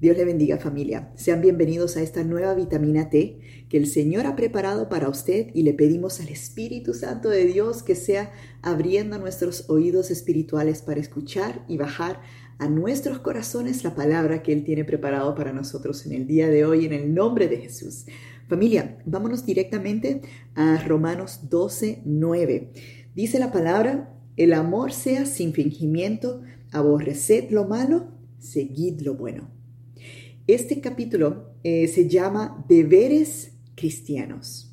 [0.00, 1.10] Dios le bendiga familia.
[1.16, 5.64] Sean bienvenidos a esta nueva vitamina T que el Señor ha preparado para usted y
[5.64, 8.30] le pedimos al Espíritu Santo de Dios que sea
[8.62, 12.20] abriendo nuestros oídos espirituales para escuchar y bajar
[12.58, 16.64] a nuestros corazones la palabra que Él tiene preparado para nosotros en el día de
[16.64, 18.06] hoy en el nombre de Jesús.
[18.46, 20.22] Familia, vámonos directamente
[20.54, 22.70] a Romanos 12, 9.
[23.16, 29.57] Dice la palabra, el amor sea sin fingimiento, aborreced lo malo, seguid lo bueno.
[30.48, 34.72] Este capítulo eh, se llama Deberes Cristianos.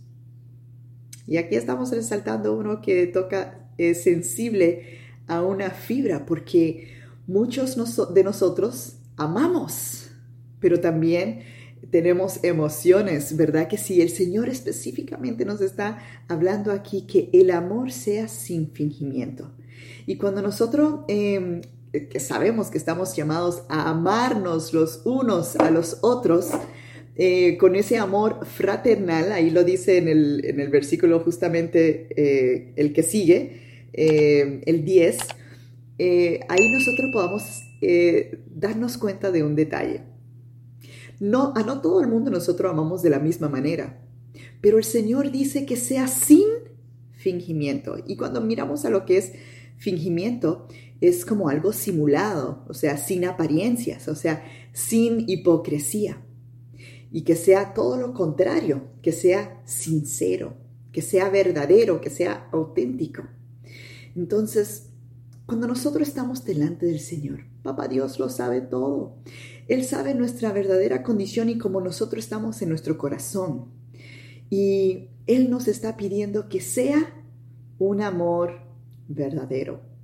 [1.27, 6.93] Y aquí estamos resaltando uno que toca es sensible a una fibra porque
[7.27, 7.75] muchos
[8.13, 10.11] de nosotros amamos,
[10.61, 11.41] pero también
[11.91, 13.67] tenemos emociones, ¿verdad?
[13.67, 15.99] Que si el Señor específicamente nos está
[16.29, 19.51] hablando aquí que el amor sea sin fingimiento.
[20.05, 21.59] Y cuando nosotros em,
[22.09, 26.49] que sabemos que estamos llamados a amarnos los unos a los otros,
[27.17, 33.03] eh, con ese amor fraternal, ahí lo dice en el, versículo justamente eh, el que
[33.03, 35.17] sigue, eh, el 10,
[36.49, 37.43] ahí nosotros podamos
[38.47, 40.01] darnos cuenta de un detalle.
[41.21, 44.01] No, a no todo el mundo nosotros amamos de la misma manera,
[44.59, 46.47] pero el Señor dice que sea sin
[47.13, 47.95] fingimiento.
[48.05, 49.31] Y cuando miramos a lo que es
[49.77, 50.67] fingimiento,
[51.01, 54.43] es como algo simulado, o sea, sin apariencias, o sea,
[54.73, 56.21] sin hipocresía.
[57.11, 60.55] Y que sea todo lo contrario, que sea sincero,
[60.91, 63.23] que sea verdadero, que sea auténtico.
[64.15, 64.89] Entonces,
[65.45, 69.17] cuando nosotros estamos delante del Señor, Papá Dios lo sabe todo.
[69.67, 73.71] Él sabe nuestra verdadera condición y cómo nosotros estamos en nuestro corazón.
[74.51, 77.23] Y Él nos está pidiendo que sea
[77.79, 78.59] un amor
[79.07, 79.94] verdadero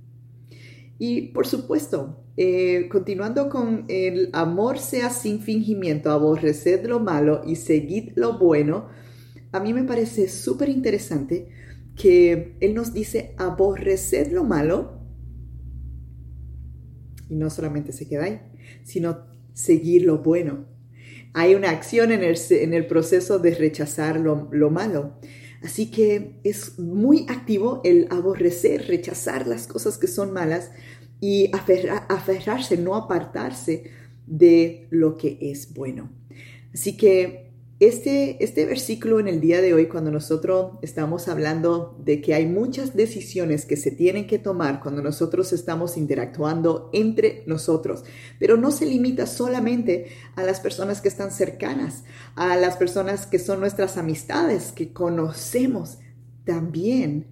[1.04, 7.56] y por supuesto, eh, continuando con el amor sea sin fingimiento, aborreced lo malo y
[7.56, 8.86] seguid lo bueno,
[9.50, 11.48] a mí me parece súper interesante
[11.96, 15.00] que Él nos dice aborreced lo malo
[17.28, 18.40] y no solamente se queda ahí,
[18.84, 20.66] sino seguir lo bueno.
[21.34, 25.14] Hay una acción en el, en el proceso de rechazar lo, lo malo.
[25.64, 30.70] Así que es muy activo el aborrecer, rechazar las cosas que son malas
[31.20, 31.50] y
[32.08, 33.84] aferrarse, no apartarse
[34.26, 36.10] de lo que es bueno.
[36.74, 37.51] Así que
[37.86, 42.46] este, este versículo en el día de hoy, cuando nosotros estamos hablando de que hay
[42.46, 48.04] muchas decisiones que se tienen que tomar cuando nosotros estamos interactuando entre nosotros,
[48.38, 52.04] pero no se limita solamente a las personas que están cercanas,
[52.36, 55.98] a las personas que son nuestras amistades, que conocemos,
[56.44, 57.26] también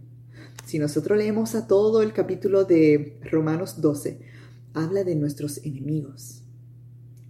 [0.64, 4.18] si nosotros leemos a todo el capítulo de Romanos 12,
[4.74, 6.42] habla de nuestros enemigos.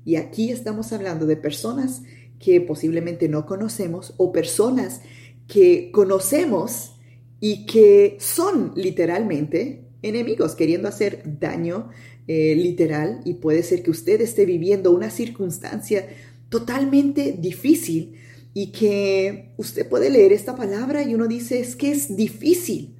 [0.07, 2.03] Y aquí estamos hablando de personas
[2.41, 5.03] que posiblemente no conocemos o personas
[5.47, 6.97] que conocemos
[7.39, 11.91] y que son literalmente enemigos, queriendo hacer daño
[12.27, 16.09] eh, literal y puede ser que usted esté viviendo una circunstancia
[16.49, 18.15] totalmente difícil
[18.55, 22.97] y que usted puede leer esta palabra y uno dice es que es difícil.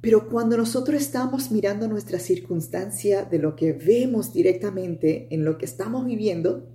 [0.00, 5.64] Pero cuando nosotros estamos mirando nuestra circunstancia de lo que vemos directamente en lo que
[5.64, 6.68] estamos viviendo,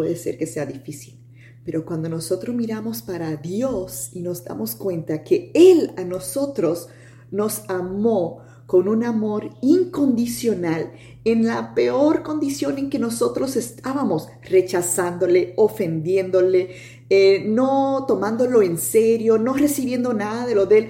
[0.00, 1.20] puede ser que sea difícil.
[1.62, 6.88] Pero cuando nosotros miramos para Dios y nos damos cuenta que Él a nosotros
[7.30, 10.90] nos amó con un amor incondicional
[11.26, 16.70] en la peor condición en que nosotros estábamos, rechazándole, ofendiéndole,
[17.10, 20.88] eh, no tomándolo en serio, no recibiendo nada de lo de él,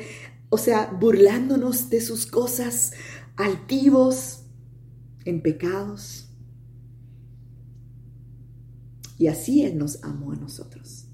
[0.50, 2.92] o sea, burlándonos de sus cosas,
[3.34, 4.44] altivos,
[5.24, 6.29] en pecados.
[9.20, 11.04] Y así Él nos amó a nosotros.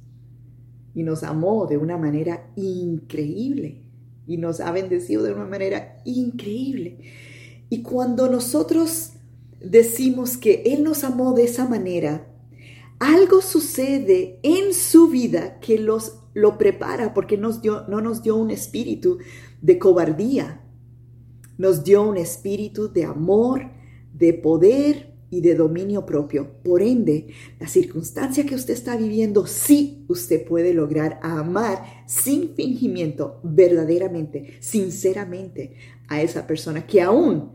[0.94, 3.82] Y nos amó de una manera increíble
[4.28, 7.00] y nos ha bendecido de una manera increíble.
[7.68, 9.14] Y cuando nosotros
[9.60, 12.32] decimos que Él nos amó de esa manera,
[13.00, 18.36] algo sucede en su vida que los, lo prepara porque nos dio, no nos dio
[18.36, 19.18] un espíritu
[19.62, 20.60] de cobardía,
[21.58, 23.62] nos dio un espíritu de amor,
[24.14, 26.62] de poder y de dominio propio.
[26.62, 27.28] Por ende,
[27.58, 35.74] la circunstancia que usted está viviendo, sí usted puede lograr amar sin fingimiento, verdaderamente, sinceramente
[36.08, 37.52] a esa persona que aún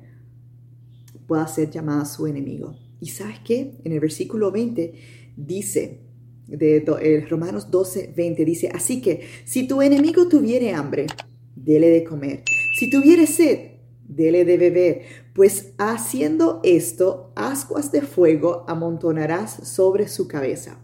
[1.27, 2.75] pueda ser llamada su enemigo.
[2.99, 3.79] ¿Y sabes qué?
[3.83, 4.93] En el versículo 20
[5.37, 6.01] dice,
[6.47, 11.07] de eh, Romanos 12, 20, dice, así que si tu enemigo tuviere hambre,
[11.55, 12.43] dele de comer.
[12.77, 13.71] Si tuviere sed,
[14.15, 15.01] dele de beber,
[15.33, 20.79] pues haciendo esto, ascuas de fuego amontonarás sobre su cabeza.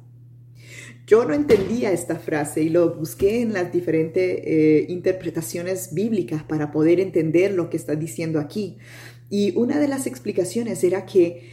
[1.05, 6.71] Yo no entendía esta frase y lo busqué en las diferentes eh, interpretaciones bíblicas para
[6.71, 8.77] poder entender lo que está diciendo aquí.
[9.29, 11.49] Y una de las explicaciones era que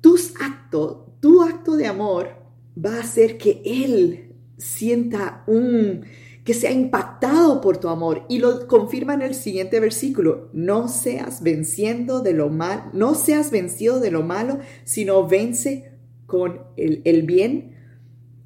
[0.00, 2.36] tus actos, tu acto de amor
[2.78, 6.04] va a hacer que Él sienta un,
[6.44, 8.26] que sea impactado por tu amor.
[8.28, 10.50] Y lo confirma en el siguiente versículo.
[10.52, 15.92] No seas venciendo de lo mal, no seas vencido de lo malo, sino vence
[16.26, 17.74] con el, el bien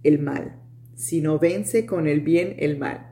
[0.04, 0.62] el mal.
[0.94, 3.08] Sino vence con el bien el mal.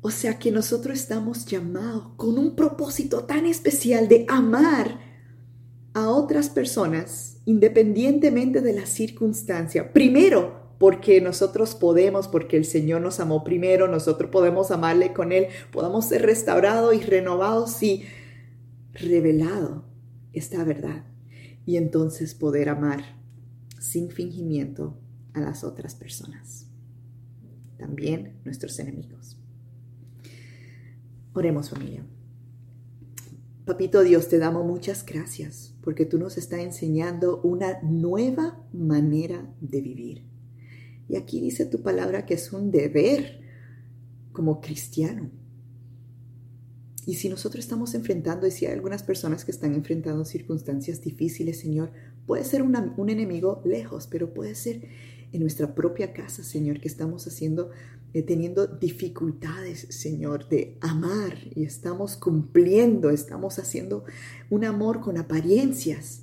[0.00, 5.00] O sea que nosotros estamos llamados con un propósito tan especial de amar
[5.92, 9.92] a otras personas independientemente de la circunstancia.
[9.92, 15.46] Primero, porque nosotros podemos, porque el Señor nos amó primero, nosotros podemos amarle con Él,
[15.72, 18.04] podamos ser restaurados y renovados y
[18.92, 19.84] revelado
[20.32, 21.04] esta verdad.
[21.64, 23.16] Y entonces poder amar
[23.80, 24.98] sin fingimiento
[25.32, 26.66] a las otras personas,
[27.78, 29.36] también nuestros enemigos.
[31.32, 32.06] Oremos familia.
[33.64, 39.80] Papito Dios, te damos muchas gracias porque tú nos estás enseñando una nueva manera de
[39.80, 40.35] vivir
[41.08, 43.40] y aquí dice tu palabra que es un deber
[44.32, 45.30] como cristiano.
[47.06, 51.60] Y si nosotros estamos enfrentando, y si hay algunas personas que están enfrentando circunstancias difíciles,
[51.60, 51.92] Señor,
[52.26, 54.82] puede ser un enemigo lejos, pero puede ser
[55.32, 57.70] en nuestra propia casa, Señor, que estamos haciendo,
[58.12, 64.04] eh, teniendo dificultades, Señor, de amar y estamos cumpliendo, estamos haciendo
[64.50, 66.22] un amor con apariencias.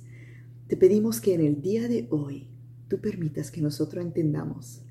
[0.68, 2.53] Te pedimos que en el día de hoy
[2.98, 4.82] permitas que nosotros entendamos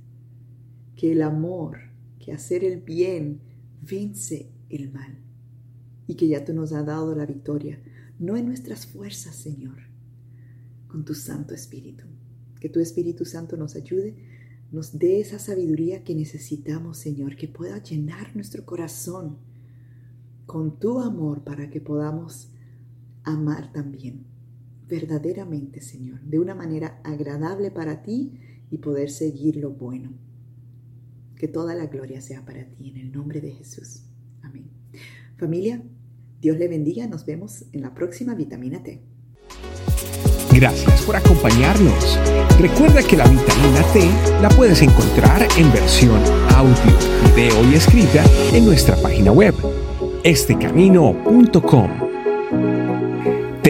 [0.95, 1.77] que el amor,
[2.19, 3.41] que hacer el bien
[3.81, 5.17] vence el mal
[6.07, 7.81] y que ya tú nos has dado la victoria,
[8.19, 9.77] no en nuestras fuerzas, Señor,
[10.88, 12.05] con tu Santo Espíritu.
[12.59, 14.15] Que tu Espíritu Santo nos ayude,
[14.71, 19.38] nos dé esa sabiduría que necesitamos, Señor, que pueda llenar nuestro corazón
[20.45, 22.49] con tu amor para que podamos
[23.23, 24.32] amar también
[24.88, 28.33] verdaderamente, Señor, de una manera agradable para ti
[28.69, 30.13] y poder seguir lo bueno.
[31.35, 34.03] Que toda la gloria sea para ti en el nombre de Jesús.
[34.41, 34.65] Amén.
[35.38, 35.83] Familia,
[36.41, 37.07] Dios le bendiga.
[37.07, 39.01] Nos vemos en la próxima vitamina T.
[40.53, 42.19] Gracias por acompañarnos.
[42.59, 44.09] Recuerda que la vitamina T
[44.41, 46.97] la puedes encontrar en versión audio,
[47.35, 49.56] video y escrita en nuestra página web,
[50.24, 52.02] estecamino.com